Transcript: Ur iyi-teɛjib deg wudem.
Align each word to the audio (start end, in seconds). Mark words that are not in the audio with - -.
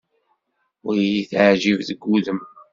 Ur 0.87 0.95
iyi-teɛjib 0.99 1.79
deg 1.89 1.99
wudem. 2.07 2.41